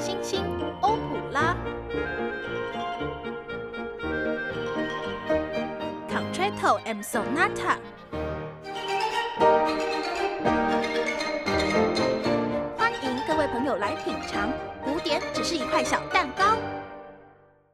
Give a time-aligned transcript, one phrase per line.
[0.00, 0.42] 星星
[0.80, 1.54] 欧普拉
[6.08, 7.76] ，Concerto and Sonata。
[12.78, 14.48] 欢迎各位朋友来品尝，
[14.82, 16.56] 古典只是一块小蛋糕。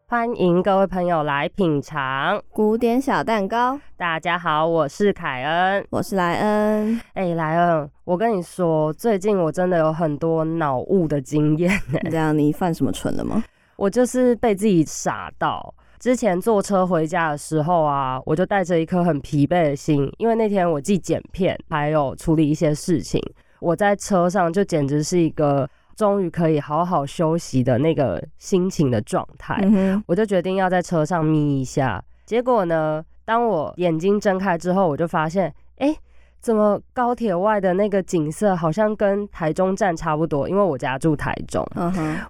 [0.08, 3.78] 欢迎各位朋友来品尝古典小蛋糕。
[3.98, 6.98] 大家好，我是凯恩，我是莱恩。
[7.12, 12.00] 哎，莱恩，我跟你说，最近我真的有很多脑雾的经验呢。
[12.10, 13.44] 这样，你犯什么蠢了吗？
[13.76, 15.74] 我就是被自己傻到。
[15.98, 23.20] 之前坐车回家的时候啊，我就带着一颗很疲惫的心，因为那天我寄剪片，还有处理一些事情，
[23.60, 25.68] 我在车上就简直是一个。
[25.94, 29.66] 终于可以好好休息的那个心情的状态，
[30.06, 32.04] 我就决定要在车上眯一下。
[32.26, 35.96] 结果呢，当我眼睛睁开之后，我就发现，哎，
[36.40, 40.48] 怎么高铁外的那个景色好像跟台中站差不多？
[40.48, 41.64] 因为我家住台中，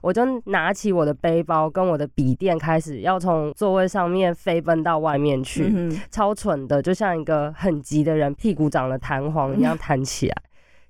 [0.03, 10.36] 我就拿起我的背包跟我的笔电，开始要从座位上面飞奔到外面去，超蠢的，就像一个很急的人，屁股长了弹簧一样弹起来。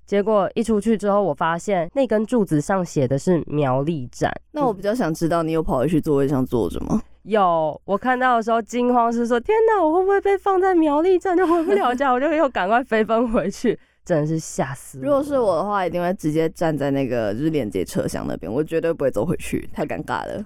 [0.05, 4.31] 结果一出去之后，我发现那根柱子上写的是苗栗站。
[4.51, 7.01] 那我比较想知道，你有跑回去座位上坐着吗？
[7.27, 12.09] 有，我看到的时候惊慌失措，天哪，我会不会被放在苗栗站就回不了家？
[12.09, 13.77] 我就又赶快飞奔回去。
[14.05, 14.99] 真的是吓死！
[15.01, 20.41] 如果是我的话，一定会直接站在那个就是连接车厢那边，我绝对不会走回去，太尴尬了。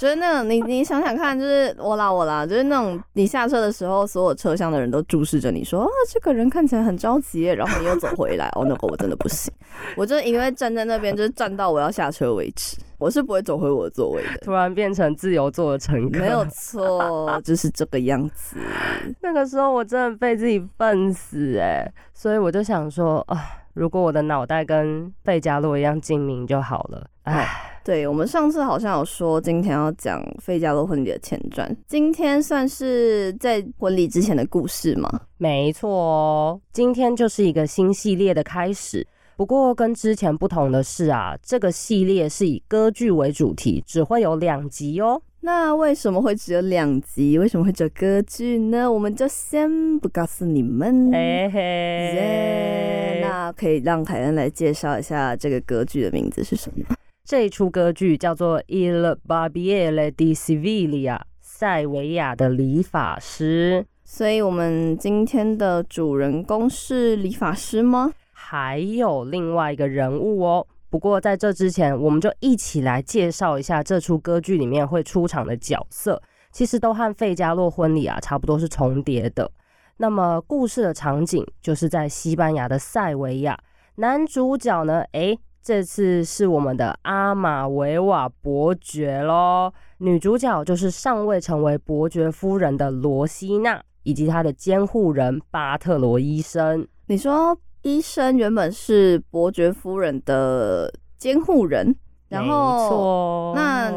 [0.00, 9.54] 就是那种你你想想看，就是我啦我啦，就是那种你下车的时候，所有车厢的人都注视着你说啊，这个人看起来很着急，然后你又走回来， 哦，那个我真的不行，
[9.96, 12.76] 我就因为站在那边，就是站到我要下车为止。
[13.04, 14.38] 我是不会走回我的座位的。
[14.40, 18.56] 突然变成自由座的乘客，没有 错，就是这个样子。
[19.20, 23.38] 那个时候我真的被自己笨死哎，所以我就想说啊，
[23.74, 27.06] 如果我的脑袋跟费加洛一样精明就好了。
[27.24, 27.46] 哎，
[27.84, 35.10] 对我们上次好像有说今天要讲费加洛婚礼的前传，今天算是在婚礼之前的故事吗？
[35.36, 39.06] 没错哦，今天就是一个新系列的开始。
[39.36, 45.20] 不过跟之前不同的是啊，这个系列是以歌剧为主题，只会有两集哦。
[45.40, 47.36] 那为什么会只有两集？
[47.36, 48.90] 为什么会只有歌剧呢？
[48.90, 51.10] 我们就先不告诉你们。
[51.12, 56.96] 嘿嘿，那可以让凯恩来介绍一下这个歌剧的名字是什么？
[57.24, 63.84] 这一出歌剧叫做《Il Barbiere di Siviglia》，塞维亚的理发师。
[64.04, 68.12] 所以，我们今天的主人公是理发师吗？
[68.46, 76.20] 还有另外一个人物哦，不过在这之前，我们就一起来介绍一下这出歌剧里面会出场的角色，
[76.52, 79.50] 其实都和费加洛婚礼啊差不多是重叠的。
[79.96, 83.58] 那么故事的场景就是在西班牙的塞维亚，
[83.94, 96.86] 男主角呢，诶，这次是我们的阿马维瓦伯爵喽，女主角就是尚未成为伯爵夫人的罗西娜，以及她的监护人巴特罗医生。
[97.06, 97.58] 你说。
[97.84, 101.94] 医生原本是伯爵夫人的监护人，
[102.28, 103.92] 然后那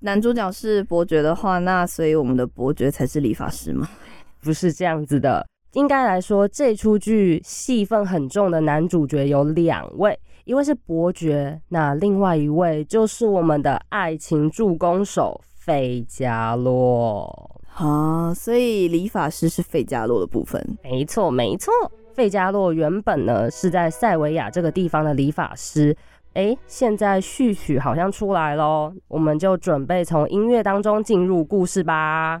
[0.00, 3.86] 男主角是伯爵的话，那所以我们的伯爵才是理发师吗？
[4.42, 21.70] 不是这样子的，应该来说，这出剧戏份很重的男主角有两位，一位是伯爵，那另外一位就是我们的爱情助攻手费加洛啊，所以理发师是费加洛的部分，没错，没错。
[22.16, 25.94] 费加洛原本呢是在塞维亚这个地方的理发师，
[26.32, 32.40] 哎，现在序曲好像出来喽，我们就准备从音乐当中进入故事吧。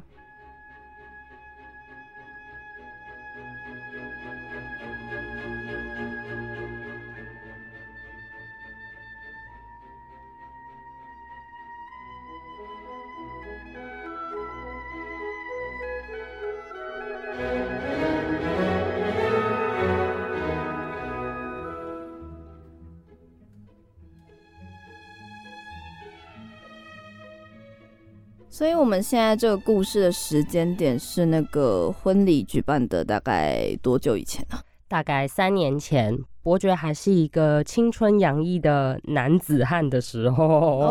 [28.56, 34.56] 所以，我们现在这个故事的时间点是那个婚礼举办的大概多久以前呢？
[34.88, 40.46] 大概三年前，伯爵还是一个青春洋溢的男子汉的时候。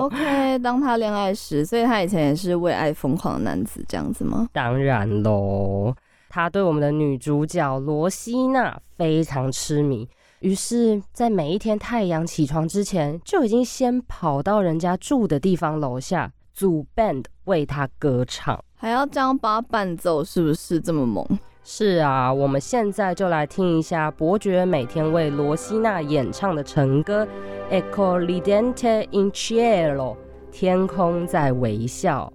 [0.05, 4.47] OK，当他恋爱时，所以他以前也是为爱疯狂的男子，这样子吗？
[4.53, 5.91] 当然喽，
[6.29, 10.07] 他对我们的女主角罗西娜非常痴迷，
[10.41, 16.31] 于是，在每一天太阳起床之前，就已经先跑到人家住的地方楼下。
[16.55, 21.27] 组 band 为他歌唱，还要这样把伴奏，是不是这么猛？
[21.65, 27.27] 是啊，我们现在就来听一下伯爵每天为罗西娜演唱的晨歌
[27.91, 30.13] 《Ecco l i dente in cielo》，
[30.49, 32.31] 天空在微笑。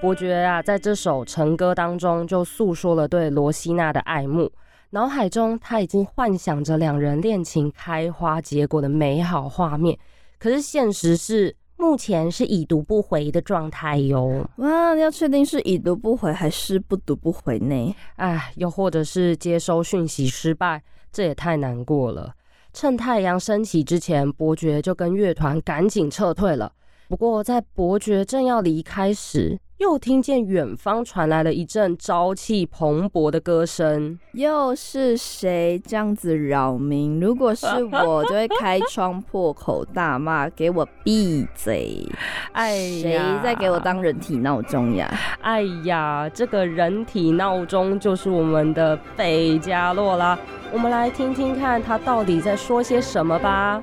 [0.00, 4.50] 伯爵啊，在这首成歌当中就诉说了对罗西娜的爱慕，
[4.90, 9.98] 脑海中他已经幻想着两人恋情开花结果的美好画面。
[10.38, 14.48] 可是现实是，目前是已读不回的状态哟。
[14.56, 17.94] 哇，要确定是已读不回还是不读不回呢？
[18.16, 20.82] 哎，又或者是接收讯息失败，
[21.12, 22.32] 这也太难过了。
[22.72, 26.72] 趁太阳升起之前，伯爵就跟乐团赶紧撤退了。
[27.06, 37.18] 不过在伯爵正要离开时，又听见远方传来了一阵朝气蓬勃的歌声，又是谁这样子扰民？
[37.18, 42.06] 如果是我，就会开窗破口大骂，给我闭嘴！
[42.52, 45.10] 哎，谁在给我当人体闹钟呀？
[45.40, 50.38] 哎呀，这个人体闹钟就是我们的费加洛啦！
[50.74, 53.82] 我们来听听看他到底在说些什么吧。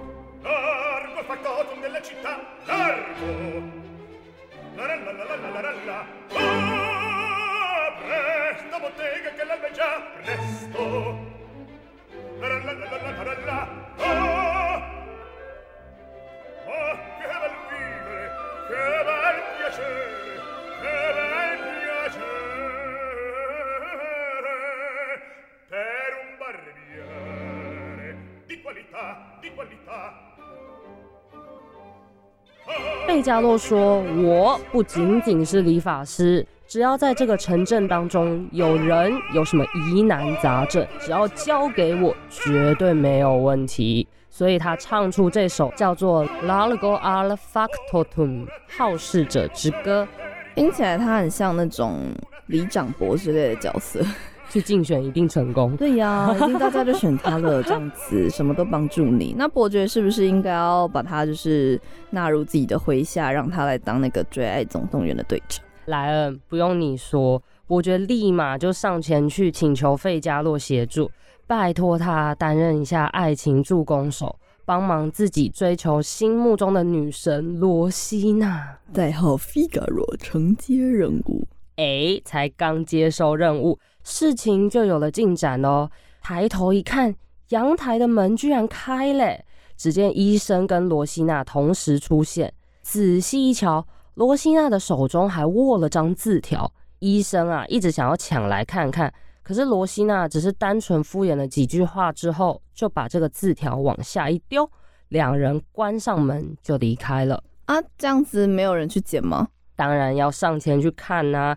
[33.07, 44.05] 贝加洛说：“我不仅仅是理发师。”只要在这个城镇当中有人有什么疑难杂症，只要交给我，绝对没有问题。
[44.29, 48.45] 所以他唱出这首叫做《Largo al Factotum》
[48.77, 50.05] 好事者之歌，
[50.53, 52.13] 听起来他很像那种
[52.47, 54.01] 里长伯之类的角色，
[54.49, 55.75] 去竞选一定成功。
[55.75, 59.35] 对呀，一定大家就选他了，这样子 什么都帮助你。
[59.37, 61.79] 那伯爵是不是应该要把他就是
[62.11, 65.63] 纳入自己的麾下，让他来当那个《最爱总动员》的队长？
[65.85, 71.09] 莱恩，不用你说，伯爵立马就上前去请求费加洛协助，
[71.45, 78.77] 拜托他担任一下爱情助攻手，帮忙自己追求心目中的女神罗西娜。
[78.93, 81.47] 代号费加罗承接任务。
[81.77, 85.89] 哎，才刚接收任务，事情就有了进展哦。
[86.21, 87.13] 抬头一看，
[87.49, 89.37] 阳台的门居然开了，
[89.75, 93.85] 只见医生跟罗西娜同时出现，仔细一瞧。
[94.13, 104.69] 罗西娜的手中还握了张字条，医生啊一直想要抢来看看，可是罗西娜只是单纯敷衍了几句话之后，就把这个字条往下一丢，
[105.09, 107.43] 两人关上门就离开了。
[107.65, 109.49] 啊，这样子没有人去捡吗？
[109.75, 111.55] 当然要上前去看呐。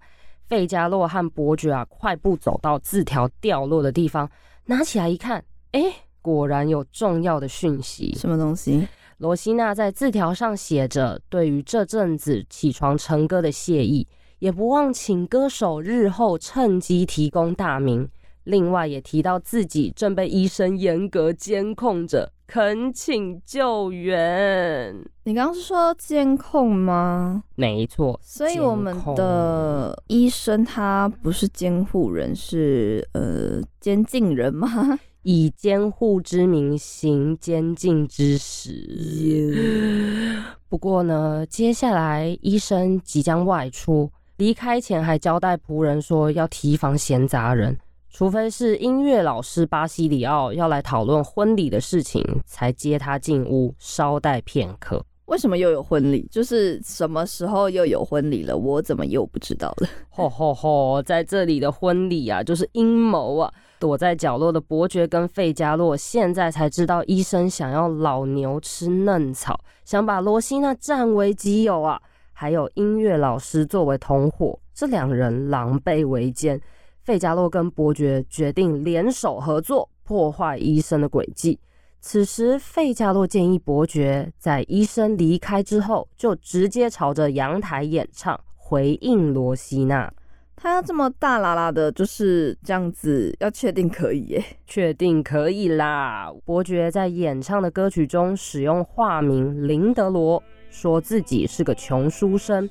[0.51, 4.29] 费加洛和伯爵啊，快步走到字条掉落的地方，
[4.65, 5.81] 拿起来一看，哎，
[6.21, 8.13] 果然有重要的讯息。
[8.17, 8.89] 什么东西？
[9.19, 14.09] 罗西娜在字条上写着对于这阵子起床成歌的谢意，
[14.41, 18.09] 也不忘请歌手日后趁机提供大名。
[18.43, 24.93] 另外也提到自己正被医生严格监控着，恳请救援。
[25.23, 27.45] 你刚刚是说监控吗？
[27.55, 28.19] 没错。
[28.21, 34.99] 所以我们的医生他不是监护人，是呃监禁人吗？
[35.23, 40.43] 以监护之名行监禁之实。
[40.69, 47.79] 不过呢，接下来医生即将外出，离开前还交代仆人说要提防闲杂人，
[48.11, 55.03] 除非是音乐老师巴西里奥要来讨论婚礼的事情，才接他进屋稍待片刻。
[55.27, 56.27] 为什么又有婚礼？
[56.29, 58.57] 就是什么时候又有婚礼了？
[58.57, 59.89] 我怎么又不知道了？
[60.11, 61.01] 吼吼吼！
[61.01, 63.53] 在这里的婚礼啊，就是阴谋啊！
[63.79, 72.03] 躲在角落的伯爵跟费加洛现在才知道，医生想要老牛吃嫩草，想把罗西娜占为己有啊！
[72.33, 76.61] 还有音乐老师作为同伙，这两人狼狈为奸。
[77.03, 81.59] 费加洛跟伯爵决定联手合作，破坏医生的诡计。
[82.01, 90.13] 此时，费加洛建议伯爵在医生离开之后，就直接朝着阳台演唱，回应罗西娜。
[90.57, 94.45] 他要这么大啦啦的，就是这样子，要确定可以耶？
[94.67, 96.31] 确定可以啦！
[96.45, 100.43] 伯爵在演唱的歌曲中使用化名林德罗。
[100.71, 102.69] 说自己是个穷书生，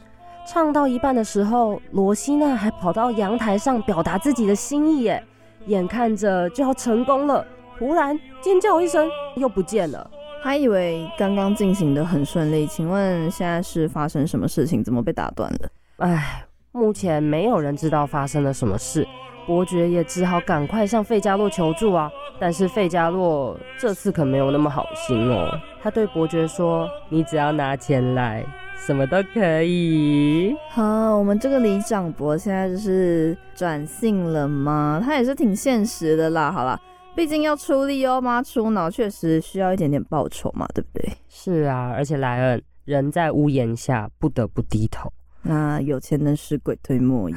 [0.51, 5.23] 唱到一半的时候，罗西娜还跑到阳台上表达自己的心意，耶，
[5.67, 7.45] 眼看着就要成功了，
[7.77, 10.09] 忽然尖叫一声，又不见了。
[10.41, 14.83] 还以为刚刚进行的很顺利，请问现在是发生什么事情？
[14.83, 15.69] 怎么被打断了？
[15.97, 19.07] 唉，目前没有人知道发生了什么事。
[19.45, 22.09] 伯爵也只好赶快向费加洛求助啊！
[22.39, 25.47] 但是费加洛这次可没有那么好心哦。
[25.83, 28.45] 他对伯爵说：“你只要拿钱来，
[28.85, 35.01] 什么都可以。”好，我们这个李长博现在就是转性了吗？
[35.03, 36.51] 他也是挺现实的啦。
[36.51, 36.79] 好啦，
[37.15, 41.11] 毕竟要出力哦，妈出脑，确实需要一点点报酬嘛，对不对？
[41.27, 45.11] 是啊，而且莱恩人在屋檐下，不得不低头。
[45.41, 47.29] 那有钱能使鬼推磨。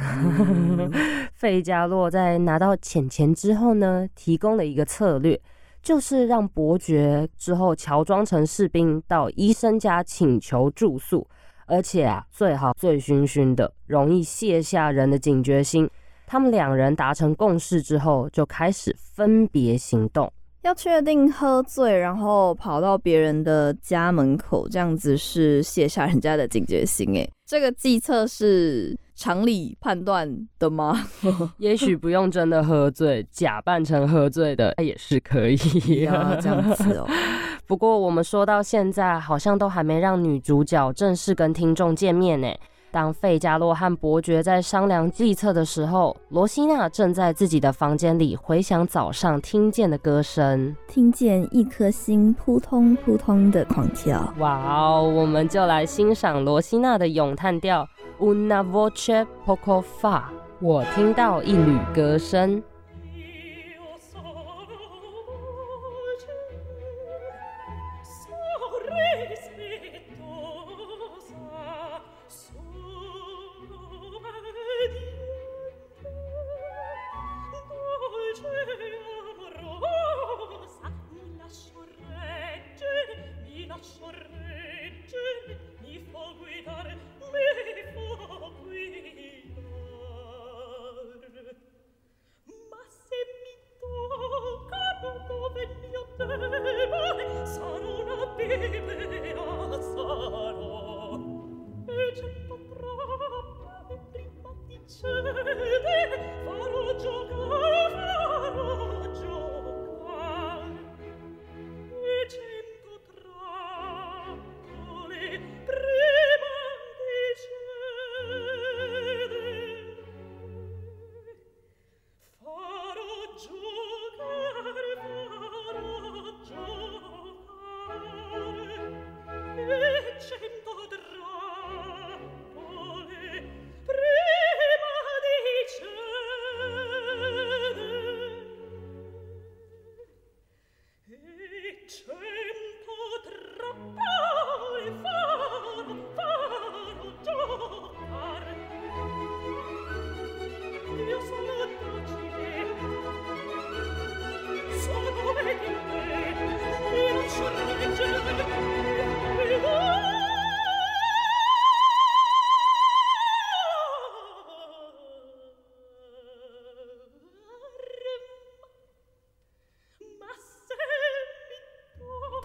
[1.34, 5.40] 费加洛在拿到钱钱之后呢，提供了一个策略，
[5.82, 11.26] 就是让伯爵之后乔装成士兵到医生家请求住宿，
[11.66, 15.90] 而且啊，最好醉醺醺的，容易卸下人的警觉心。
[16.26, 20.32] 他们两人达成共识之后，就开始分别行动。
[20.62, 27.16] 要确定喝醉，然后跑到别人的家门口，这样子是卸下人家的警觉心。
[27.16, 31.06] 哎，这个计策是常理判断的吗？
[31.58, 35.56] 也许不用真的喝醉，假扮成喝醉的也是可以。
[35.56, 37.06] 这样子哦。
[37.66, 42.48] 不过我们说到现在，好像都还没让女主角正式跟听众见面呢。
[42.90, 54.34] 当费加洛和伯爵在商量计策的时候，罗西娜正在自己的房间里回想早上听见的歌声，听见一颗心扑通扑通的狂跳。
[54.38, 57.88] 哇哦，我们就来欣赏罗西娜的咏叹调
[58.22, 60.22] ：Una voce poco fa。
[60.60, 62.62] 我听到一缕歌声。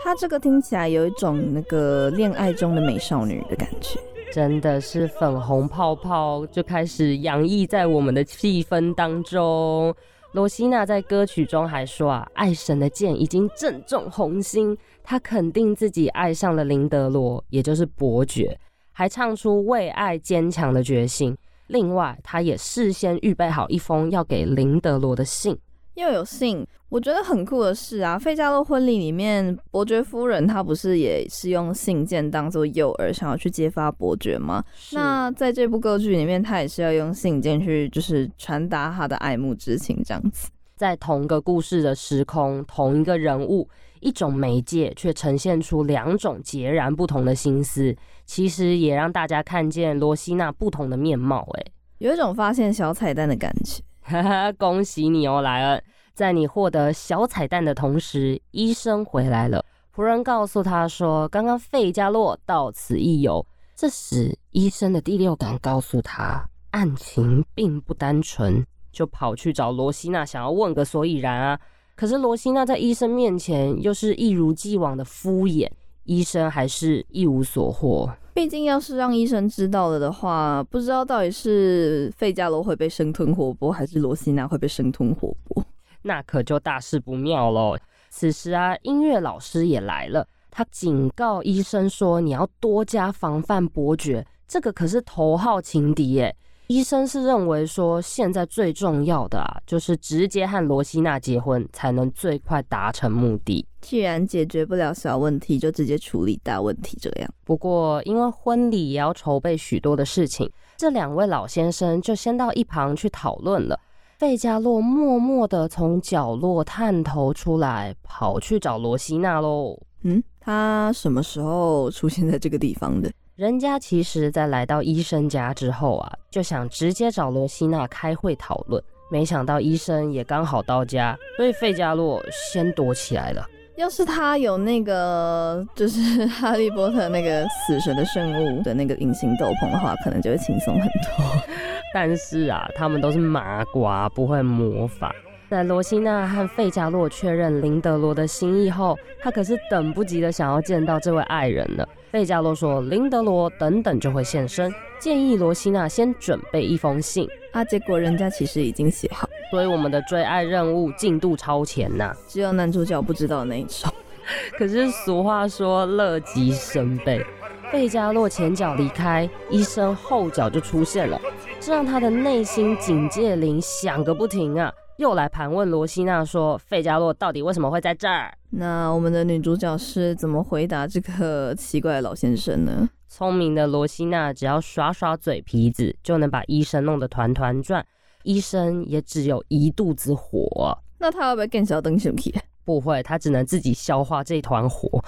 [0.08, 4.00] 他这个听起来有一种那个恋爱中的美少女的感觉，
[4.32, 9.94] 真的是粉红泡泡就开始洋溢在我们的气氛当中。
[10.32, 18.58] 罗西娜在歌曲中还说啊，爱神的剑已经正中红心，她肯定自己爱上了林德罗，也就是伯爵，
[18.94, 21.38] 还唱出为爱坚强的决心。
[21.68, 25.60] 另外，她也事先预备好一封要给林德罗的信。
[25.98, 34.64] 又有信，我觉得很酷的是啊，费加洛婚礼里面，伯爵夫人她不是也是用信件当做诱饵，想要去揭发伯爵吗？
[34.92, 40.50] 那在这部歌剧里面，她也是要用信件去，就是传达她的爱慕之情，这样子。
[40.76, 43.68] 在同个故事的时空，同一个人物，
[44.00, 47.96] 一种媒介却呈现出两种截然不同的心思，
[48.28, 51.50] 其实也让大家看见罗西娜不同的面貌。
[51.58, 51.66] 哎，
[51.98, 53.82] 有一种发现小彩蛋的感觉。
[54.08, 55.84] 哈哈，恭喜你哦，莱恩！
[56.14, 59.66] 在你获得小彩蛋的同时，医生回来了。
[59.94, 63.46] 仆人告诉他说：“刚刚费加洛到此一游。”
[63.76, 71.60] 这时，医生的第六感告诉他，案情并不单纯，就跑去找罗西娜，想要问个所以然啊。
[71.94, 75.70] 可是罗西娜在医生面前又是一如既往的敷衍，
[76.06, 78.10] 医生还是一无所获。
[78.38, 85.64] 毕竟，要是让医生知道了的话，不知道到底是费加罗会被生吞活剥，还是罗西娜会被生吞活剥，
[86.04, 87.76] 那可就大事不妙喽。
[88.12, 96.36] 此时啊，音乐老师也来了，他警告医生说：“你要多加防范伯爵，这个可是头号情敌耶。”
[96.68, 103.66] 医生是认为说，现在最重要的啊，就是直接和罗西娜结婚，才能最快达成目的。
[103.80, 106.98] 既然解决不了小问题，就直接处理大问题。
[107.02, 107.30] 这样。
[107.46, 113.80] 不过，因为婚礼也要筹备许多的事情，这两位老先生就先到一旁去讨论了。
[114.18, 119.80] 费加洛默默的从角落探头出来，跑去找罗西娜喽。
[120.02, 123.10] 嗯，他什么时候出现在这个地方的？
[123.38, 133.46] 人家其实，在来到医生家之后啊，就想直接找罗西娜开会讨论，没想到医生也刚好到家，所以费加洛先躲起来了。
[133.76, 141.24] 要是他有那个，就是 哈利波特那个死神的圣物的那个隐形斗篷的话，可能就会轻松很多。
[141.94, 145.14] 但是啊，他们都是麻瓜，不会魔法。
[145.50, 151.88] 在罗西娜和费加洛确认林德罗的心意后，他可是等不及的想要见到这位爱人了。
[152.12, 162.14] 费加洛说：“林德罗等等就会现身，建议罗西娜先准备一封信。”啊，结果人家其实已经写好，所以我们的追爱任务进度超前呐。
[162.28, 163.90] 只有男主角不知道那一种。
[164.60, 167.26] 可是俗话说乐极生悲，
[167.72, 171.18] 费加洛前脚离开，医生后脚就出现了，
[171.62, 174.70] 这让他的内心警戒铃响个不停啊。
[174.98, 182.90] 又来盘问罗西娜说：“费加洛到底为什么会在这儿？”那我们的女主角是怎么回答这个奇怪的老先生呢？
[183.08, 187.86] 聪明的罗西娜只要耍耍嘴皮子，就能把医生弄得团团转。
[188.24, 190.76] 医生也只有一肚子火。
[190.98, 192.34] 那他会不会更小灯熊气？
[192.66, 195.02] 不会，他只能自己消化这团火。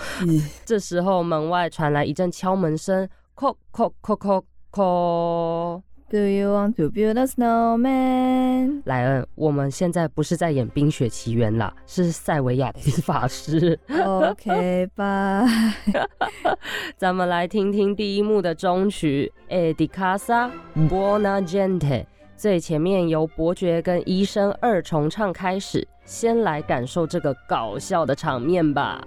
[0.66, 5.82] 这时候门外传来一阵敲门声，叩叩叩叩叩。
[6.10, 8.82] Do you want to build a snowman？
[8.86, 13.80] 莱恩，我们现在不是在演《冰雪奇缘》啦，是塞维亚的法师。
[14.04, 15.46] OK，吧。
[16.98, 20.50] 咱们来听听第一幕的中曲《e di casa
[20.90, 21.80] buona gente》，
[22.36, 29.00] 最前面由伯爵跟医生二重唱开始，先来感受这个搞笑的场面吧。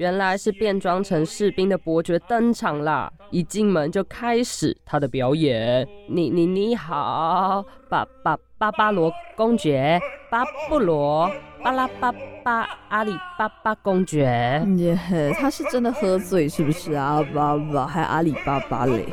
[0.00, 3.12] 原来是变装成士兵的伯爵登场啦！
[3.30, 5.86] 一进门就开始他的表演。
[6.08, 11.30] 你你你好，巴巴巴巴罗公爵，巴布罗，
[11.62, 12.10] 巴拉巴
[12.42, 14.64] 巴阿里巴巴公爵。
[14.78, 14.98] 耶，
[15.38, 17.22] 他是真的喝醉是不是啊？
[17.34, 19.04] 巴巴还阿里巴巴嘞！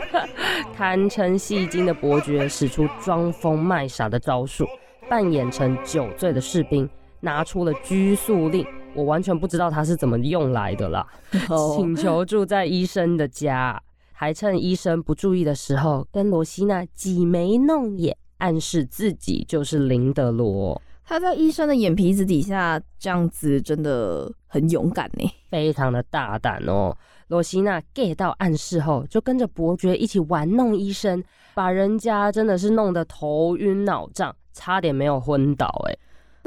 [0.74, 4.66] 堪称戏精的伯爵使出装疯卖傻的招数，
[5.10, 8.66] 扮演成酒醉的士兵，拿出了拘束令。
[8.98, 11.06] 我完全不知道他是怎么用来的啦！
[11.78, 13.80] 请求住在医生的家，
[14.12, 20.82] 还趁医生不注意的时候，跟罗西娜挤眉弄眼，暗示自己就是林德罗。
[21.06, 26.98] 他在医生的眼皮子底下这样子，真的很勇敢呢，非常的大胆哦。
[27.28, 35.68] 罗西娜 get 到暗示后，就跟着伯爵一起玩弄医生，把人家真的是弄得头晕脑胀，差点没有昏倒。
[35.88, 35.96] 哎，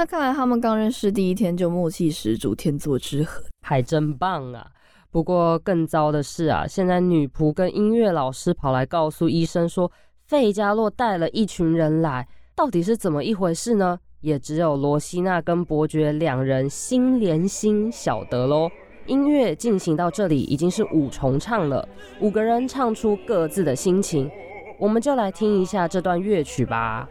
[0.01, 4.67] 那看来他们刚认识第一天就默契十足，天作之合，还真棒啊！
[5.11, 9.93] 不过更糟的是啊，现在女仆跟音乐老师跑来告诉医生说，
[10.27, 13.99] 费加洛带了一群人来，到底是怎么一回事呢？
[14.23, 18.71] 也只有罗西娜跟伯爵两人心连心，晓得喽。
[19.05, 21.87] 音乐进行到这里已经是五重唱了，
[22.23, 24.31] 五个人唱出各自的心情，
[24.79, 27.07] 我们就来听一下这段乐曲吧。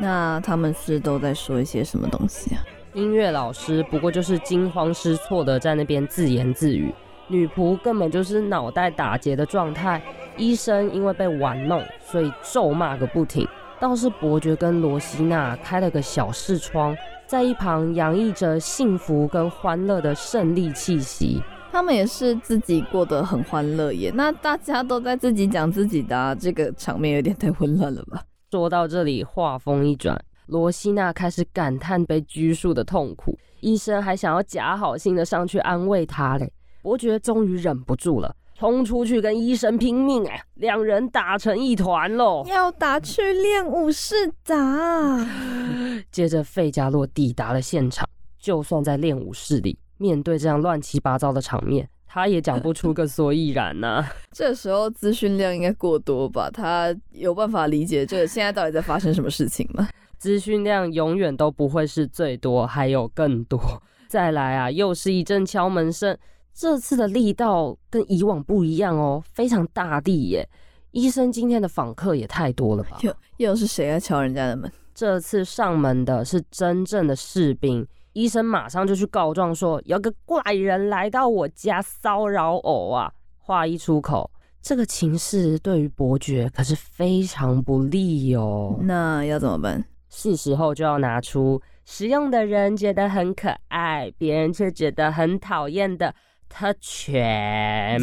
[0.00, 2.62] 那他们是都在说一些什么东西啊？
[2.94, 6.92] 音乐老师不过就是惊慌失措的在那边自言自语，
[7.28, 10.02] 女仆根本就是脑袋打结的状态，
[10.36, 13.46] 医生因为被玩弄，所以咒骂个不停。
[13.78, 21.40] 倒是伯爵跟罗西娜开了个小视窗，在一旁洋溢着幸福跟欢乐的胜利气息。
[21.72, 28.20] 他们也是自己过得很欢乐耶，那大家都在自己讲自己的，这个场面有点太混乱了吧？
[28.50, 33.38] 说到这里，话锋一转，罗西娜开始感叹被拘束的痛苦。
[33.60, 36.52] 医生还想要假好心的上去安慰她嘞。
[36.82, 45.24] 伯爵终于忍不住了，冲出去跟医生拼命哎，两人打成一团喽，要打去练武士打。
[46.10, 48.08] 接着，费加洛抵达了现场，
[48.40, 51.88] 就算在练武室里，面对这样乱七八糟的场面。
[52.12, 54.04] 他也讲不出个所以然呐。
[54.34, 56.50] 这时候资讯量应该过多吧？
[56.50, 59.88] 他有办法理解这现在到底在发生什么事情吗？
[60.18, 63.60] 资讯量永远都不会是最多，还有更多。
[64.08, 66.18] 再来啊，又是一阵敲门声。
[66.52, 70.46] 这次的力道跟以往不一样哦，非常大力耶。
[70.90, 72.98] 医生今天的访客也太多了吧？
[73.02, 74.70] 又又是谁在敲人家的门？
[74.92, 77.86] 这次上门的是真正的士兵。
[78.12, 83.12] 医生马上就去告状，说有个怪人来到我家骚扰我啊！
[83.38, 88.78] 话一出口，这个情势对于伯爵可是非常不利哦。
[88.82, 89.84] 那要怎么办？
[90.08, 96.12] 是时候就要拿出使用的人觉得很可爱，别人却觉得很讨厌的
[96.48, 97.96] 特权。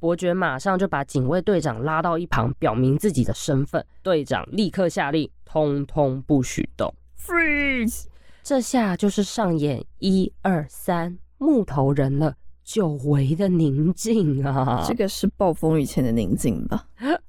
[0.00, 3.84] 伯爵马上就把警卫队长拉到一旁，表明自己的身份。
[4.02, 8.04] 队长立刻下令，通通不许动，freeze。
[8.44, 14.84] 这下就是上演一二三木头人了，久违的宁静啊！
[14.86, 16.84] 这个是暴风雨前的宁静吧？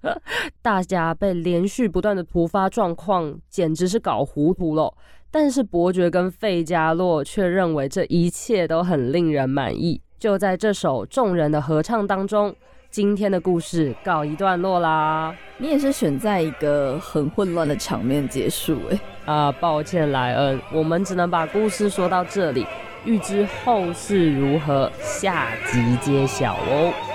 [0.62, 4.92] 大家被连续不断的突发状况简直是搞糊涂了。
[5.30, 10.02] 但是伯爵跟费加洛却认为这一切都很令人满意。
[10.20, 12.56] 就在这首众人的合唱当中。
[12.90, 15.36] 今天的故事告一段落啦。
[15.58, 19.00] 你也是选在一个很混乱的场面结束哎。
[19.26, 22.66] 啊，抱歉莱恩，我们只能把故事说到这里。
[23.06, 27.13] 预知后事如何，下集揭晓哦。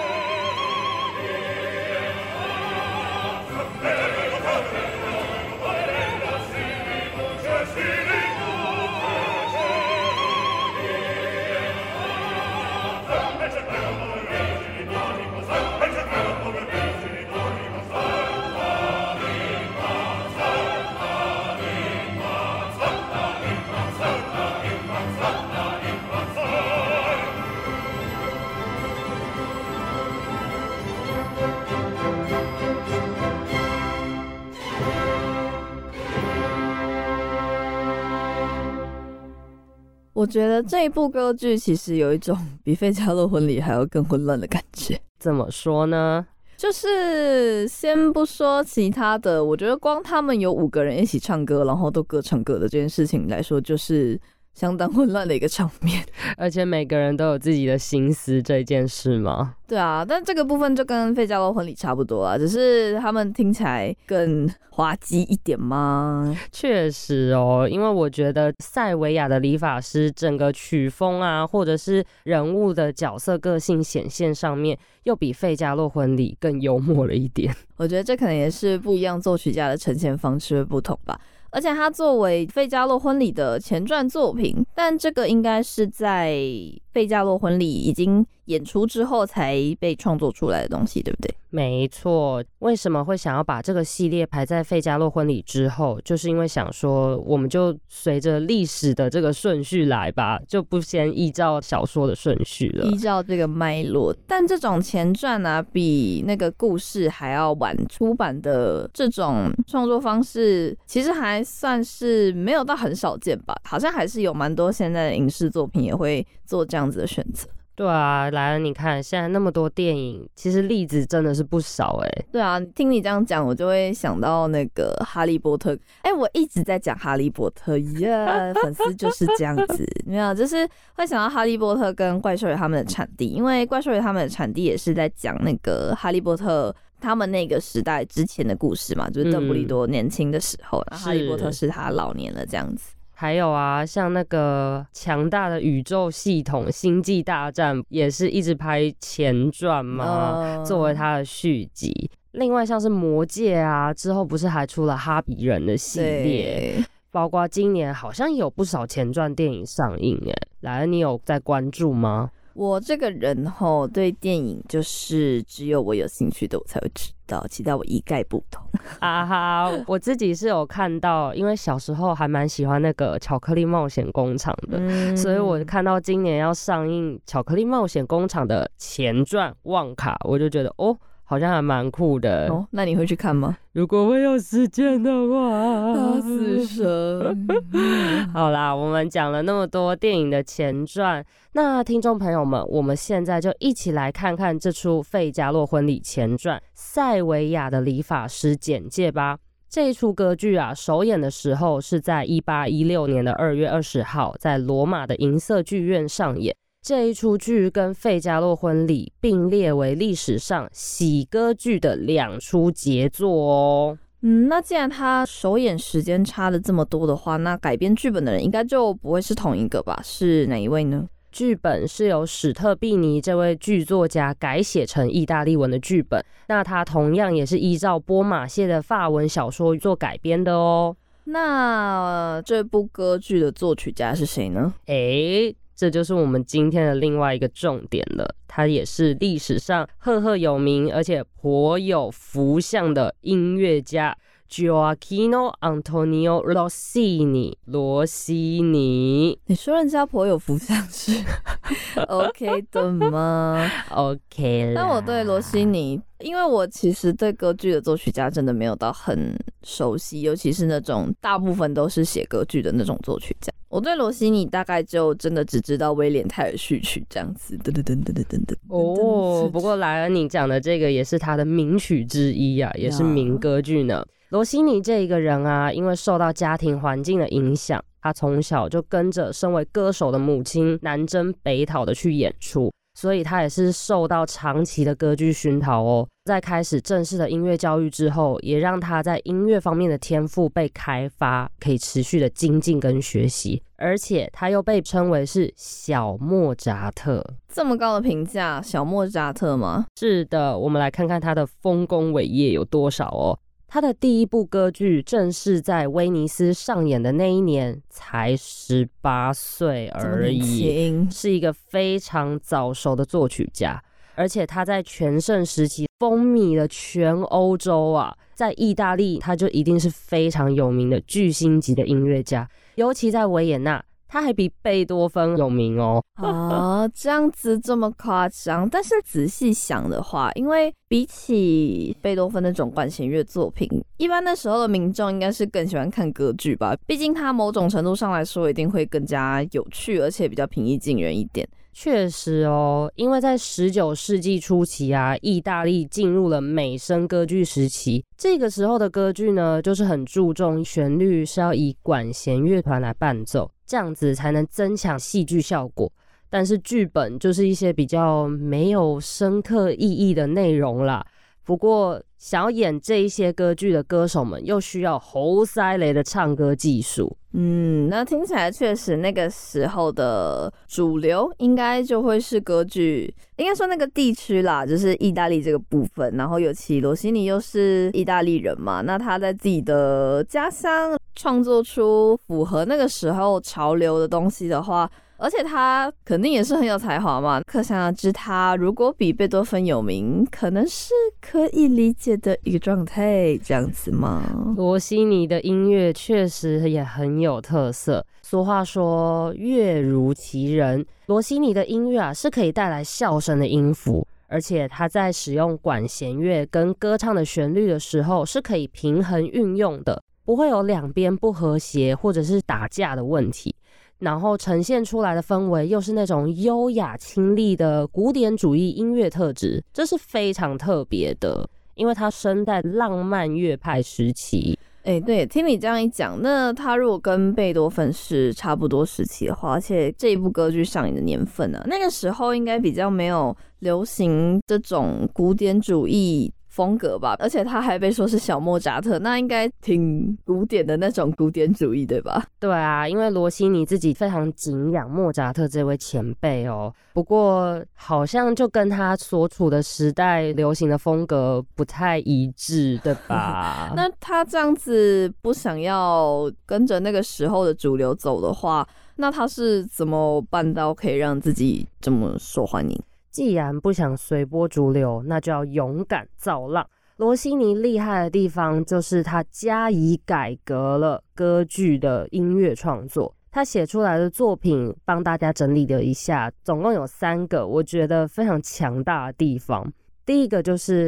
[40.28, 45.00] 觉得这一部歌剧其实有一种比《费加洛婚礼》还要更混乱的感觉。
[45.18, 46.24] 怎么说呢？
[46.56, 54.20] 就是先不说其他的，我觉得光他们有五个人一起唱歌，然后都各唱各的这件事情来说，就是。
[54.58, 56.04] 相当混乱的一个场面，
[56.36, 59.54] 而且每个人都有自己的心思，这件事吗？
[59.68, 66.36] 对啊，但这个部分就跟费加罗婚礼差不多啊，只是他们听起来更滑稽一点吗？
[66.50, 77.54] 确实哦，因为我觉得塞维亚的理发师整个曲风啊，或者是人物的角色个性显现上面，又比费加洛婚礼更幽默了一点。
[77.76, 81.16] 我觉得这可能也是不一样作曲家的呈现方式不同吧。
[81.50, 86.32] 而且它作为《费加洛婚礼》的前传作品，但这个应该是在
[86.92, 91.34] 《费加洛婚礼》已经演出之后才被创作出来的东西，对不对？
[91.50, 95.98] 没错，为什么会想要把这个系列排在费加洛婚礼之后？
[96.04, 102.84] 就是因为想说，我们就随着历史的这个顺序来吧，就不先依照小说的顺序了。
[102.86, 113.54] 依照这个脉络，但这种前传啊，比那个故事还要晚出版的这种创作方式，其实还算是没有到很少见吧。
[113.64, 117.48] 好像还是有蛮多现在的影视作品也会做这样子的选择。
[117.78, 122.24] 对啊，来了，你看现在那么多电影，其实例子真的是不少哎。
[122.32, 125.74] 对啊，听你这样讲，我就会想到那个《哈利波特》。
[126.02, 142.90] 哎，我一直在讲《哈利波特》呀，粉丝就是这样子，没有，就是会想到《哈利波特》跟《怪兽与他们的产地》，因为《怪兽与他们的产地》也是在讲那个哈利波特他们那个时代之前的故事嘛，就是邓布利多年轻的时候，哈利波特是他老年了这样子。
[143.20, 152.08] 还有啊，像那个强大的宇宙系统《星际大战》也是一直拍前传嘛，作为它的续集。
[152.30, 156.74] 另外像是《魔戒》啊，之后不是还出了《哈比人》的系列，
[157.10, 160.16] 包括今年好像有不少前传电影上映。
[160.24, 162.30] 哎，莱恩，你有在关注吗？
[162.58, 168.60] 我这个人吼，对电影就是只有我有兴趣的我才会知道，其他我一概不懂。
[168.98, 180.98] 啊哈，我自己是有看到，因为小时候还蛮喜欢那个《巧克力冒险工厂》的，所以我看到今年要上映《巧克力冒险工厂》的前传《旺卡》，我就觉得哦。
[181.30, 183.54] 好像还蛮酷的哦，那你会去看吗？
[183.72, 187.46] 如果我有时间的话，大死神。
[188.32, 199.36] 好啦，我们讲了那么多电影的前传，那听众朋友们，我们现在就一起来看看这出《费加洛婚礼前传：塞维亚的理发师》简介吧。
[199.68, 206.56] 这一出歌剧啊，首演的时候是在一八一六年的二月二十号，在罗马的银色剧院上演。
[206.80, 213.98] 这一出剧跟《费加洛婚礼》并列为历史上喜歌剧的两出杰作哦。
[214.22, 220.00] 嗯，那既然他首演时间差了这么多的话，那改编剧本的人应该就不会是同一个吧？
[220.02, 221.06] 是哪一位呢？
[221.30, 230.96] 剧本是由史特毕尼这位剧作家改写成意大利文的剧本，那他同样也是依照波马谢的法文小说做改编的哦。
[231.24, 234.72] 那这部歌剧的作曲家是谁呢？
[234.86, 235.54] 诶。
[235.78, 244.18] 这就是我们今天的另外一个重点了，他也是历史上赫赫有名而且颇有福相的音乐家。
[244.50, 249.38] Gioacchino Antonio Rossini 罗西尼。
[249.46, 251.12] 你说人家颇有福相是
[252.08, 263.52] OK 的吗？OK 但我对罗西尼，因为我其实对歌剧的作曲家真的没有到很熟悉，尤其是那种大部分都是写歌剧的那种作曲家。
[263.68, 268.56] 我对罗西尼大概就真的只知道威廉泰尔序曲这样子，噔噔噔噔噔噔噔。
[268.68, 274.02] 哦，不过莱恩，你讲的这个也是他的名曲之一啊，也是名歌剧呢。
[274.30, 282.70] 罗西尼这一个人啊，因为受到家庭环境的影响，他从小就跟着身为歌手的母亲南征北讨的去演出。
[282.94, 299.86] 所以他也是受到长期的歌剧熏陶哦，在开始正式的音乐教育之后，也让他在音乐方面的天赋被开发，可以持续的精进跟学习，而且他又被称为是小莫扎特，这么高的评价，小莫扎特吗？
[299.96, 303.38] 是的，我们来看看他的丰功伟业有多少哦。
[303.70, 313.82] 他的第一部歌剧正是在威尼斯上演的那一年，才十八岁而已，是一个非常早熟的作曲家。
[314.14, 323.84] 而且他在全盛时期风靡了全欧洲啊，在意大利他就一定是非常有名的巨星级的音乐家，尤其在维也纳。
[324.08, 328.68] 他还比贝多芬有名哦啊， 这样子这么夸张？
[328.68, 333.68] 但是仔细想的话，因为比起贝多芬那种管弦乐作品，
[333.98, 336.74] 一般那时候的民众应该是更喜欢看歌剧吧？
[336.86, 341.46] 毕竟它某种程度上来说，一定会更加有趣，而且比较平易近人一点。
[341.72, 348.04] 确实哦，因为在十九世纪初期啊，意大利进入了美声歌剧时期。
[348.16, 355.92] 这个时候的歌剧呢，就是很注重旋律是要以管弦乐团来伴奏，这样子才能增强戏剧效果。
[356.30, 361.06] 但是剧本就是一些比较没有深刻意义的内容了。
[361.48, 367.16] 不过，想要演这一些歌剧的歌手们，又需要喉塞雷的唱歌技术。
[367.32, 376.14] 嗯，那听起来确实，那个时候的主流应该就会是歌剧，应该说那个地区啦，就是意大利这个部分。
[376.18, 384.90] 然后尤其罗西尼又是意大利人嘛，那他在自己的家乡创作出符合那个时候潮流的东西的话。
[385.20, 394.22] 而且他肯定也是很有才华嘛，可想而知，他如果比贝多芬有名，可能是可以理解的一个状态，这样子吗？
[394.56, 398.06] 罗西尼的音乐确实也很有特色。
[398.22, 413.52] 俗话说“乐如其人”，罗西尼的音乐啊是可以带来笑声的音符，而且他在使用管弦乐跟歌唱的旋律的时候是可以平衡运用的，不会有两边不和谐或者是打架的问题。
[414.00, 424.58] 然后呈现出来的氛围又是那种优雅清丽的古典主义音乐特质，这是非常特别的，因为它生在浪漫乐派时期。
[424.84, 436.32] 哎，对，听你这样一讲，那他如果跟贝多芬是差不多时期的话，而且这一部歌剧上映的年份呢，那个时候应该比较没有流行这种古典主义。
[436.58, 442.20] 风格吧，而且他还被说是小莫扎特，那应该挺古典的那种古典主义，对吧？
[442.40, 446.74] 对啊，因为罗西尼自己非常敬仰莫扎特这位前辈哦。
[446.92, 453.72] 不过好像就跟他所处的时代流行的风格不太一致，对吧？
[453.76, 458.66] 那他这样子不想要跟着那个时候的主流走的话，
[458.96, 462.76] 那他是怎么办到可以让自己这么受欢迎？
[463.18, 466.64] 既然不想随波逐流，那就要勇敢造浪。
[466.98, 473.12] 罗西尼厉害的地方就是他加以改革了歌剧的音乐创作。
[473.32, 479.68] 他写出来的作品，帮大家整理了一下，总共有三个我觉得非常强大的地方。
[480.06, 480.86] 第一个就是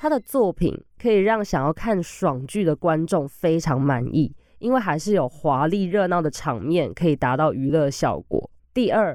[0.00, 8.50] 他的作品可以让想要看爽剧的观众非常满意，因为还是有华丽热闹的场面可以达到娱乐效果。
[8.72, 9.14] 第二，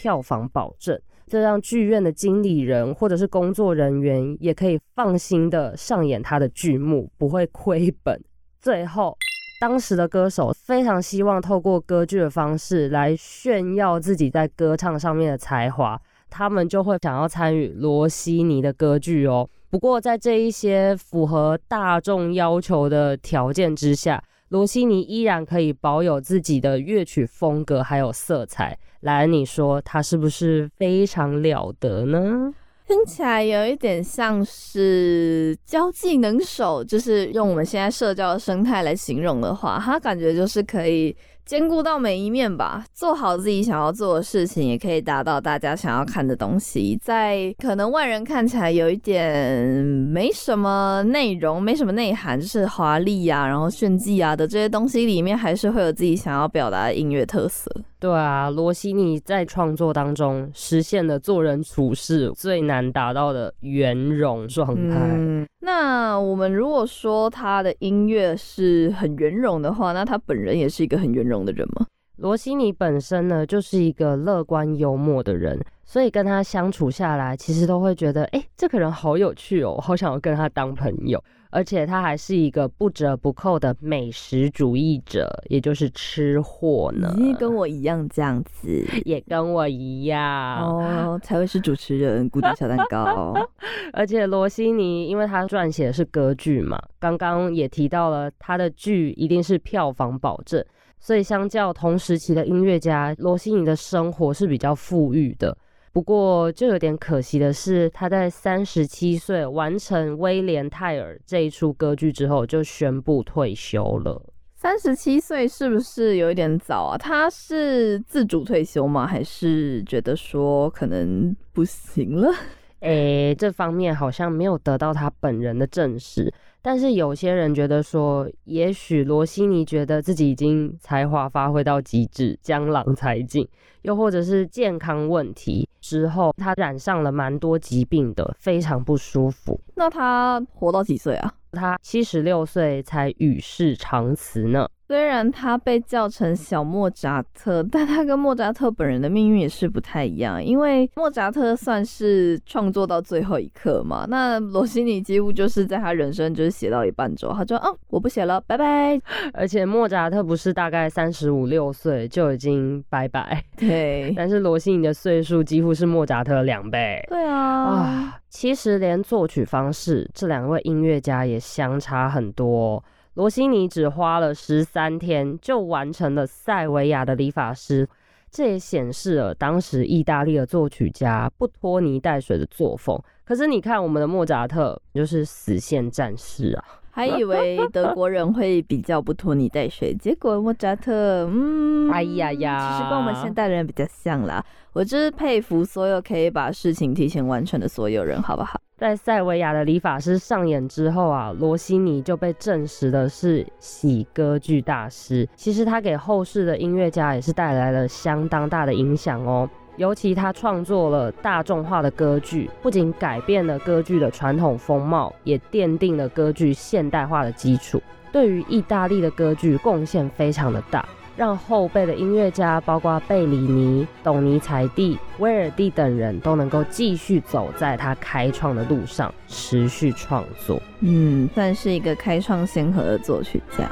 [0.00, 0.98] 票房保证。
[1.28, 8.20] 这让剧院的经理人或者是工作人员也可以放心的上演他的剧目，不会亏本。
[8.60, 9.16] 最后，
[9.60, 19.48] 当时的歌手非常希望透过歌剧的方式来炫耀自己在歌唱上面的才华，他们就会想要参与罗西尼的歌剧哦。
[19.70, 28.78] 不过，在这一些符合大众要求的条件之下，罗西尼依然可以保有自己的乐曲风格还有色彩。
[29.00, 32.52] 莱恩，你说他是不是非常了得呢？
[32.86, 41.16] 听起来有一点像是交际能手，就是用我们现在社交的生态来形容的话，他感觉就是可以。
[41.48, 47.00] 兼顾到每一面吧，做好自己想要做的事情，也可以达到大家想要看的东西。
[47.02, 57.74] 在可能外人看起来有一点没什么内容、没什么内涵，就是华丽呀，然后炫技啊的这些东西里面，还是会有自己想要表达的音乐特色。
[58.00, 65.18] 对啊，罗西尼在创作当中实现了做人处事最难达到的圆融状态。
[65.60, 71.86] 那我们如果说他的音乐是很圆融的话，那他本人也是一个很圆融的人吗？
[72.18, 81.22] 罗西尼本身呢，就是一个乐观幽默的人，所以跟他相处下来，其实都会觉得，哎，这个人好有趣哦，好想要跟他当朋友。
[81.50, 87.16] 而且他还是一个不折不扣的美食主义者，也就是吃货呢。
[87.38, 88.68] 跟我一样这样子，
[89.06, 93.32] 也跟我一样哦，才会是主持人，孤独小蛋糕。
[93.94, 100.62] 而且罗西尼，因为他撰写的是歌剧嘛，刚刚也提到了他的剧一定是票房保证，
[101.00, 105.56] 所以相较同时期的音乐家，罗西尼的生活是比较富裕的。
[105.92, 114.22] 不过，就有点可惜的是，他在三十七岁完成《威廉泰尔》这一出歌剧之后，就宣布退休了。
[114.54, 116.98] 三十七岁是不是有一点早啊？
[116.98, 119.06] 他是自主退休吗？
[119.06, 122.32] 还是觉得说可能不行了？
[122.80, 126.32] 诶，这方面好像没有得到他本人的证实。
[126.68, 133.48] 但是有些人觉得说，也许罗西尼觉得自己已经才华发挥到极致，江郎才尽，
[133.80, 139.58] 又或者是健康问题之后，他染上了蛮多疾病的，非常不舒服。
[139.76, 141.32] 那他活到几岁啊？
[141.52, 144.68] 他七十六岁才与世长辞呢。
[144.88, 150.42] 虽然他被叫成小莫扎特，但他跟莫扎特本人的命运也是不太一样。
[150.42, 158.98] 因为莫扎特算是创作到最后一刻嘛，那罗西尼几乎就是在他人生就是写到一半之后，他就：“哦，我不写了，拜拜。”
[159.34, 164.10] 而且莫扎特不是大概三十五六岁就已经拜拜，对。
[164.16, 167.04] 但是罗西尼的岁数几乎是莫扎特两倍。
[167.10, 172.82] 对啊，哇，其实连作曲方式，这两位音乐家也相差很多。
[173.18, 177.88] 罗西尼只花了十三天就完成了塞维亚的理发师，
[178.30, 182.96] 这也显示了当时意大利的作曲家不拖泥带水的作风。
[183.24, 186.64] 可是你看，我们的莫扎特就是死线战士啊！
[186.92, 194.40] 还以为德国人会比较不拖泥带水，结果莫扎特，嗯，哎呀呀，其实跟我们现代人比较像啦。
[194.72, 198.60] 我就是佩服所有可以把事情提前完成的所有人，好不好？
[198.78, 205.28] 在塞维亚的理发师上演之后啊，罗西尼就被证实的是喜歌剧大师。
[205.34, 209.50] 其实他给后世的音乐家也是带来了相当大的影响哦。
[209.78, 217.82] 尤其他创作了大众化的歌剧，不仅改变了歌剧的传统风貌，也奠定了歌剧现代化的基础。
[218.12, 220.88] 对于意大利的歌剧贡献非常的大。
[221.18, 230.62] 让后辈的音乐家，包括贝里尼、董尼采蒂、威尔蒂等人都能够继续走在他开创的路上，持续创作。
[230.78, 233.68] 嗯，算是一个开创先河的作曲家。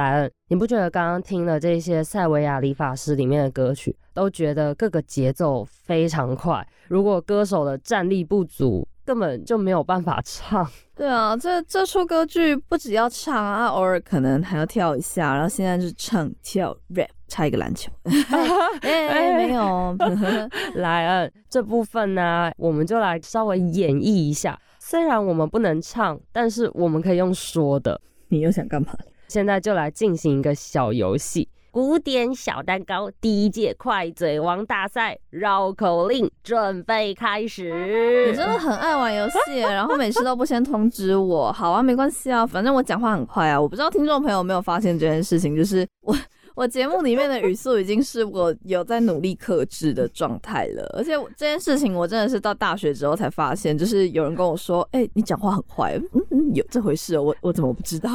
[0.00, 6.66] 莱恩，你不觉得刚刚听了这些塞维亚理发师里面的歌曲，都觉得各个节奏非常快？
[6.88, 10.66] 如果歌手的战力不足，根本就没有办法唱。
[10.96, 15.34] 对啊，这这出歌剧不只要唱啊，偶尔可能还要跳一下。
[15.34, 17.92] 然后现在是唱跳 rap，差一个篮球。
[18.80, 19.94] 哎，没有。
[20.76, 24.58] 莱恩这部分呢，我们就来稍微演绎一下。
[24.78, 28.00] 虽然我们不能唱，但是我们可以用说的。
[28.28, 28.88] 你又想干嘛？
[29.30, 37.70] 现在就来进行一个小游戏，古典小蛋糕第一届快嘴王大赛绕口令准备开始。
[38.26, 41.52] 你真的很爱玩游戏，然后每次都不先通知我。
[41.52, 43.60] 好啊，没关系啊，反正我讲话很快啊。
[43.60, 46.12] 我不知道听众朋友有没有发现这件事情，就是我。
[46.54, 57.18] 我节目里面的语速已经是我有在努力克制的状态了，而且这件事情我真的是到大学之后才发现，就是有人跟我说：“哎，你讲话很快。”嗯嗯，有这回事？
[57.18, 58.10] 我我怎么不知道？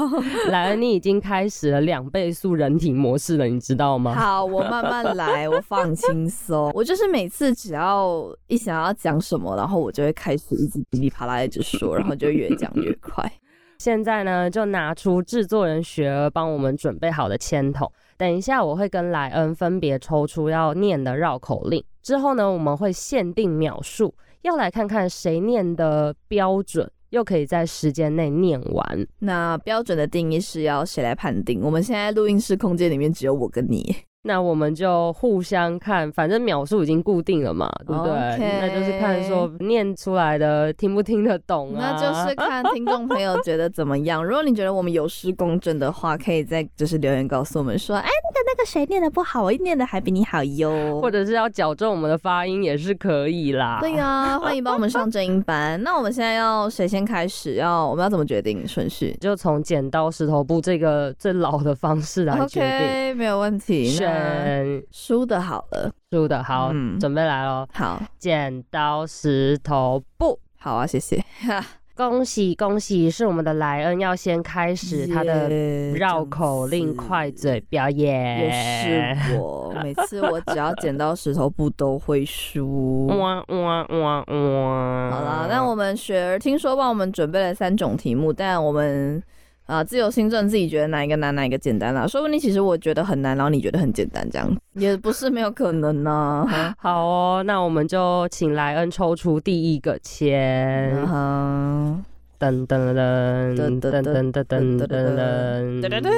[0.50, 4.14] 来了，你已经开始了两倍速人体模式了，你知道吗？
[4.14, 6.72] 好，我慢慢来，我放轻松。
[6.74, 13.32] 我就是每次只要一想要讲什么，然后我就会开始一直噼里啪啦一直说，然后就越讲越快。
[13.80, 17.92] 现在呢，就拿出制作人学儿帮我们准备好的签筒。
[18.18, 21.84] 等一下，我会跟莱恩分别抽出要念的绕口令。
[22.02, 24.14] 之后呢，我们会限定秒数，
[24.44, 29.08] 要来看看谁念的标准，又可以在时间内念完。
[29.20, 31.62] 那标准的定义是要谁来判定？
[31.62, 33.96] 我们现在录音室空间里面只有我跟你。
[34.28, 38.14] 那我们就互相看，反正秒数已经固定了嘛，对不对？
[38.60, 41.92] 那就是看说念出来的听不听得懂啊？
[41.92, 44.26] 那就是 看听众朋友觉得怎么样。
[44.26, 51.00] 如果你觉得我们有失公正的话，可以在就是留言告诉我们说，哎，那个那个谁念的不好，我念的还比你好哟。
[51.00, 53.78] 或者是要矫正我们的发音也是可以啦。
[53.80, 55.80] 对呀，欢迎帮我们上正音班。
[55.84, 57.54] 那我们现在要谁先开始？
[57.56, 59.16] 要我们要怎么决定顺序？
[59.22, 62.60] 就从剪刀石头布这个最老的方式来决
[63.06, 63.86] 定，没有问题。
[64.16, 67.68] 嗯，输的好了，输的好，准备来喽。
[67.74, 71.24] 好，剪刀石头布，好啊，谢谢。
[71.96, 75.48] 恭喜恭喜，是我们的莱恩要先开始他的
[75.94, 78.40] 绕口令快嘴表演。
[78.40, 78.52] 也
[79.16, 83.08] 是我，每次我只要剪刀石头布都会输。
[83.08, 85.10] 哇哇哇哇！
[85.10, 89.24] 好了，那我们雪儿听说帮我们准备了三种题目，但我们。
[89.66, 92.06] 啊，自由新政自己觉得哪一个难，哪一个简单啦？
[92.06, 96.46] 说不定其实我觉得很难，然后你觉得很简单，这样也不是没有可能呢。
[96.78, 100.96] 好哦，那我们就请莱恩抽出第一个签。
[102.38, 106.12] 噔噔噔噔噔噔噔噔噔噔噔噔。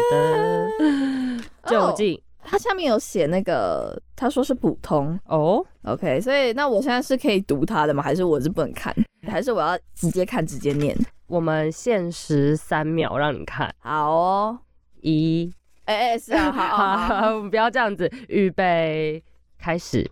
[1.67, 2.19] 究竟
[2.49, 5.63] 它下面有写那个，他说是普通哦。
[5.83, 8.01] OK，所以那我现在是可以读它的吗？
[8.01, 8.95] 还是我是不能看？
[9.27, 10.97] 还是我要直接看直接念？
[11.27, 14.59] 我们限时三秒让你看好哦，
[15.01, 19.21] 一，哎哎是啊， 好，好，不要这样子，预备，
[19.59, 20.09] 开始，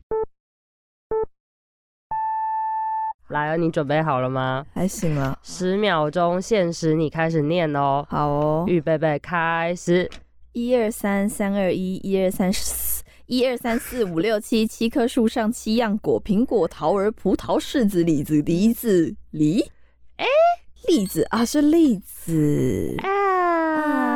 [3.30, 4.66] 来了，你准备好了吗？
[4.74, 10.10] 还行啊，十秒钟限时，你开始念哦，好哦，预备备，开始，
[10.56, 19.70] 一二三，三二一，一二三四，一二三四五六七，七棵树上七样果，苹果、桃儿、葡萄、柿子、李子、梨子、梨，
[20.16, 20.26] 哎。
[20.88, 24.15] 栗子啊，是栗子啊！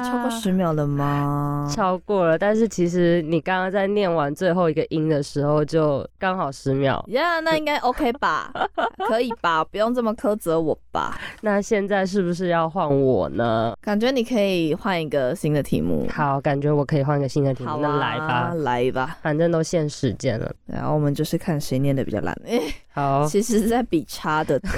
[0.00, 1.70] 超过十秒了吗？
[1.74, 7.04] 超过了，但是其实你刚刚在念完最后一个音的时候，就刚好十秒。
[7.08, 8.52] 呀那应该 OK 吧？
[9.08, 9.64] 可以吧？
[9.64, 11.18] 不用这么苛责我吧？
[11.42, 13.74] 那现在是不是要换我呢？
[13.80, 16.06] 感觉你可以换一个新的题目。
[16.10, 19.18] 好，感觉我可以换个新的题目，好那来啊吧，来吧。
[19.22, 20.50] 反正都限时间了。
[20.66, 22.36] 然后我们就是看谁念的比较烂。
[22.46, 22.60] 哎、
[22.92, 24.60] 好，其实是在比差的。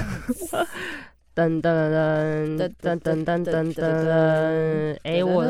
[1.35, 5.43] 噔噔噔噔噔噔噔噔噔，哎，我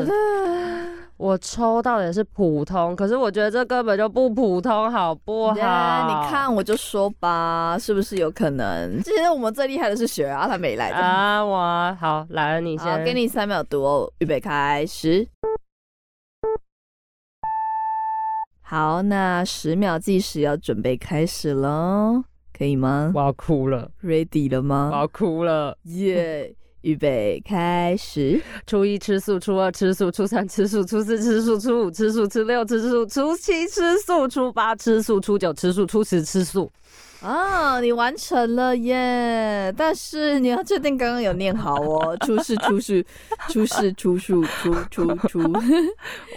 [1.16, 5.56] 我抽到的也是普通，可是我觉得这根本就不普通，好不好？
[5.56, 9.02] 呀你看，我就说吧，是不是有可能？
[9.02, 10.96] 其实我们最厉害的是雪儿啊，他没来的。
[10.96, 15.28] 啊，我好来了，你好，先，给你三秒读哦，预备开始。
[18.62, 22.24] 好，那十秒计时要准备开始喽，
[22.56, 24.98] 可以吗我要哭了，？Ready 了吗我？
[24.98, 25.76] 要哭了。
[25.84, 26.54] 耶！
[26.82, 28.40] 预备开始。
[28.66, 36.70] 初一吃素，初二吃素，初三吃素，初四吃素，初五吃素，初六吃素，初七吃素，初八吃素，初九吃素，初十吃素。
[37.22, 39.72] 啊，你完成了耶！
[39.74, 43.02] 但是你要确定刚刚有念好哦，出世出世
[43.48, 45.40] 出世出树出出出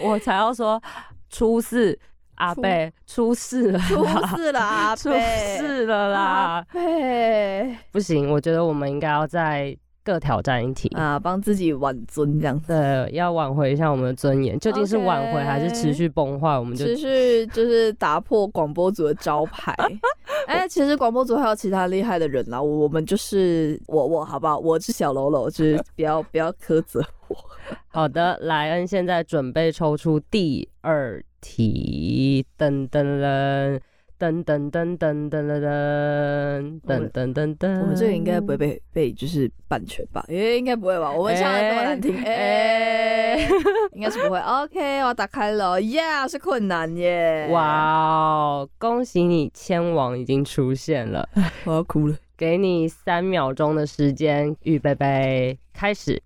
[0.02, 0.82] 我才要说
[1.28, 1.98] 初四
[2.38, 6.66] 阿贝出事了出啦，世了啊，出事了啦！
[6.72, 10.88] 贝不行，我觉得我们应该要再各挑战一题。
[10.96, 12.68] 啊，帮自己挽尊这样子。
[12.68, 16.58] 对，要挽回一下我们的尊严，究竟是挽回还是持续崩坏？
[16.58, 19.74] 我们就持续就是打破广播组的招牌。
[20.46, 24.58] 哎、其实广播组还有其他厉害的人啦，我我们就是我我好不好？
[24.58, 27.36] 我是小喽啰，就是不要不要苛责我。
[27.88, 28.38] 好的。
[28.42, 33.80] 莱恩现在准备抽出第二题，噔噔噔
[34.18, 37.80] 噔噔噔噔噔噔噔噔噔噔。
[37.80, 40.24] 我们这个应该不会被被就是版权吧？
[40.28, 41.12] 诶、应该不会吧？
[41.12, 43.48] 我们唱的这么难听，哎、哎
[43.94, 44.38] 应该是不会。
[44.40, 48.68] OK，我打开了，Yeah，是困难耶！，哇哦！
[48.78, 51.28] 恭喜你，千王已经出现了。
[51.64, 52.16] 我要哭了。
[52.36, 56.22] 给你三秒钟的时间，预备备，开始。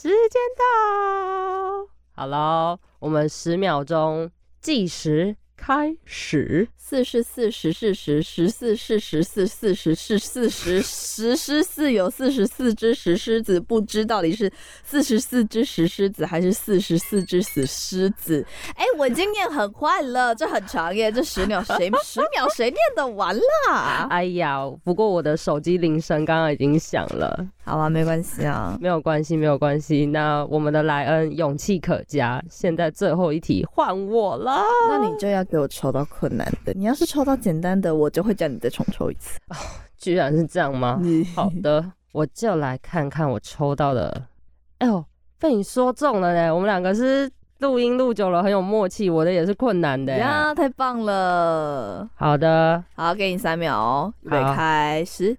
[0.00, 4.30] 时间到，好喽，我们十秒钟
[4.60, 5.34] 计时。
[5.58, 6.68] 开始。
[6.76, 14.50] 四是四十是十，十四是十四，四十是四十，石狮四有四十四只石狮子，不知到底是
[14.82, 18.42] 四十四只石狮子还是四十四只死狮子。
[18.74, 24.06] 哎、我经验很快了，这很长耶，这十秒谁十秒谁念得完啦？
[24.08, 28.78] 哎呀，不过我的手机铃声刚刚已经响了，好啊，没关系啊。
[28.80, 30.06] 没有关系，没有关系。
[30.06, 34.62] 那我们的莱恩勇气可嘉，现在最后一题换我了。
[34.88, 39.38] 那你就要给我抽到困难的，你要是抽到简单的，我就会叫你再重抽一次。
[39.48, 39.56] 哦
[39.98, 41.00] 居然是这样吗？
[41.34, 44.28] 好的，我就来看看我抽到的。
[44.78, 45.04] 哎呦，
[45.40, 46.52] 被你说中了嘞！
[46.52, 47.28] 我们两个是
[47.58, 50.16] 录音录久了很有默契，我的也是困难的。
[50.16, 52.08] 呀，太棒了！
[52.14, 55.36] 好的，好，给你三秒哦，预备开始。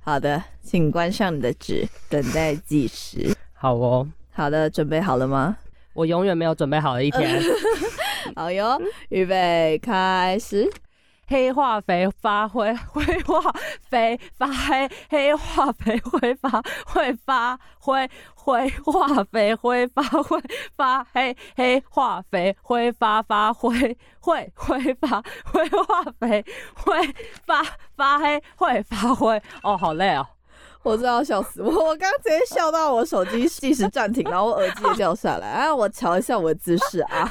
[0.00, 3.36] 好的，请关上你的纸，等待计时。
[3.52, 5.58] 好哦，好的，准备好了吗？
[5.94, 7.40] 我永远没有准备好的一天。
[8.36, 8.80] 好哟，
[9.10, 10.70] 预备开始。
[11.28, 13.40] 黑化肥发灰，灰化
[13.88, 20.38] 肥发黑，黑化肥挥发会发灰，灰化肥挥发会
[20.76, 27.14] 发黑，黑化肥挥发发灰，会挥发灰化肥挥
[27.46, 27.62] 发
[27.96, 29.40] 发黑，会发灰。
[29.62, 30.26] 哦，好累哦。
[30.82, 31.70] 我真的要笑死我！
[31.70, 35.48] 我刚直接笑到我手机计时暂停，然后我耳机也掉下来。
[35.48, 37.30] 哎，我瞧一下我的姿势啊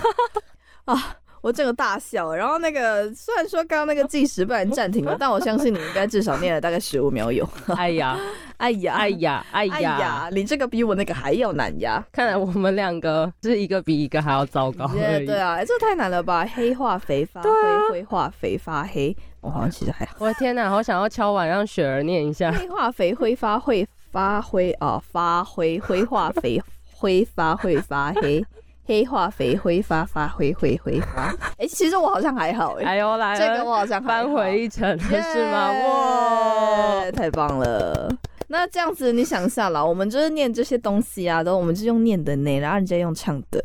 [0.86, 1.16] 啊！
[1.42, 7.48] 我整个大笑，然后那个虽然说刚刚那个计时不然暂停了，但我相信你应该至少念了大概十五秒有。
[7.76, 8.18] 哎呀，
[8.58, 10.30] 哎呀，哎呀，哎哎呀！
[10.32, 12.06] 你这个比我那个还要难呀！
[12.12, 16.46] 看来我们两个是一个比一个还要糟糕对啊，哎，这太难了吧？
[16.54, 17.50] 黑化肥发灰，
[17.90, 20.16] 灰化肥发黑，我好像其实还好。
[20.20, 22.52] 我的天哪，好想要敲碗让雪儿念一下。
[22.52, 26.62] 黑化肥挥发会发灰啊，发灰灰化肥
[26.94, 28.46] 挥发会发黑，
[28.86, 31.34] 黑化肥挥发发灰会挥发。
[31.58, 35.72] 哎、其实我好像还好哎、哎呦，来了，这个我好像还好扳回一层了是吗？
[35.72, 37.12] 哇！
[37.12, 38.10] 太棒了！
[38.48, 43.64] 那这样子，你想一下啦，我们就是念这些东西啊，都我们就用念的呢，然后人家用唱的。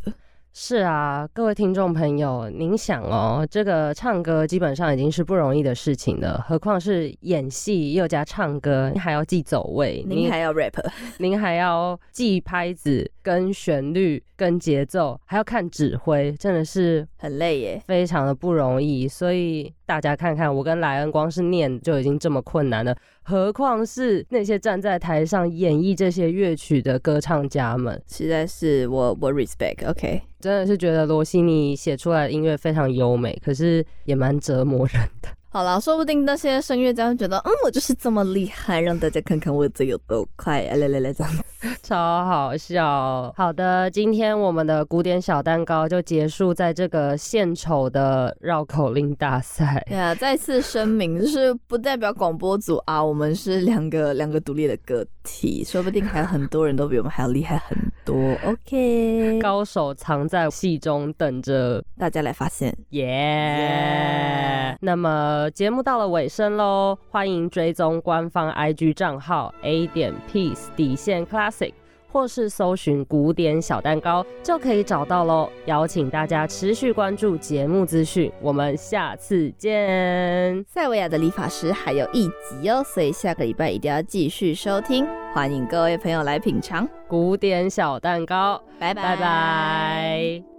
[0.59, 10.73] 是啊，各位听众朋友，您想哦，这个唱歌基本上已经是不容易的事情了，何况是演戏又加唱歌，您还要记走位，您还要 rap，
[11.21, 17.83] 您还要记拍子、跟旋律、跟节奏，还要看指挥，真的是很累耶。
[17.85, 19.07] 非常的不容易。
[19.07, 22.97] 所以大家看看，我跟莱恩光是念就已经这么困难了，
[23.29, 29.85] 何况是那些站在台上演绎这些乐曲的歌唱家们，实在是我我 respect。
[29.91, 35.29] OK，真的是觉得罗西尼写出来的音乐非常优美，可是也蛮折磨人的。
[35.49, 41.33] 好了，说不定那些声乐家会觉得，嗯，我就是这么厉害，让大家看看我这有多快，来来来，这样
[41.83, 43.33] 超好笑。
[43.37, 49.83] 好的，今天我们的古典小蛋糕就结束在这个献丑的绕口令大赛。
[49.89, 58.17] 对啊，再次声明，就是不代表广播组啊，我们是两个两个独立的个体，说不定还有很多人都比我们还要厉害很多。
[58.45, 62.77] OK，高手藏在戏中，等着大家来发现。
[62.91, 64.77] 耶！
[64.81, 71.25] 那么节目到了尾声喽，欢迎追踪官方 IG 账号 A 点 Peace 底线
[71.57, 71.73] Classic，
[72.11, 75.51] 或是搜寻古典小蛋糕就可以找到喽。
[75.67, 80.65] 邀请大家持续关注节目资讯，我们下次见。
[80.67, 85.07] 塞维亚的理发师还有一集哦，所以下个礼拜一定要继续收听。
[85.35, 90.56] 欢迎各位朋友来品尝古典小蛋糕，拜拜拜拜。